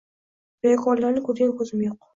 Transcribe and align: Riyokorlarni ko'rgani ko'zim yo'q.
Riyokorlarni 0.67 1.25
ko'rgani 1.29 1.59
ko'zim 1.63 1.89
yo'q. 1.91 1.99